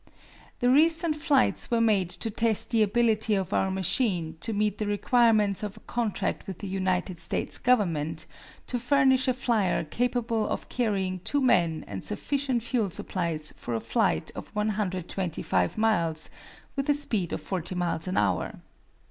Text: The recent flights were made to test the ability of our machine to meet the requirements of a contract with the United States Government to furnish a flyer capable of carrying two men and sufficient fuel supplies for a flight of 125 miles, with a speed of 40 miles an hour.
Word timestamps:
The 0.61 0.69
recent 0.71 1.15
flights 1.15 1.69
were 1.69 1.79
made 1.79 2.09
to 2.09 2.31
test 2.31 2.71
the 2.71 2.81
ability 2.81 3.35
of 3.35 3.53
our 3.53 3.69
machine 3.69 4.35
to 4.39 4.51
meet 4.51 4.79
the 4.79 4.87
requirements 4.87 5.61
of 5.61 5.77
a 5.77 5.81
contract 5.81 6.47
with 6.47 6.57
the 6.57 6.67
United 6.67 7.19
States 7.19 7.59
Government 7.59 8.25
to 8.65 8.79
furnish 8.79 9.27
a 9.27 9.33
flyer 9.35 9.83
capable 9.83 10.47
of 10.47 10.69
carrying 10.69 11.19
two 11.19 11.39
men 11.39 11.85
and 11.87 12.03
sufficient 12.03 12.63
fuel 12.63 12.89
supplies 12.89 13.53
for 13.55 13.75
a 13.75 13.79
flight 13.79 14.31
of 14.33 14.47
125 14.55 15.77
miles, 15.77 16.31
with 16.75 16.89
a 16.89 16.95
speed 16.95 17.31
of 17.31 17.39
40 17.41 17.75
miles 17.75 18.07
an 18.07 18.17
hour. 18.17 18.55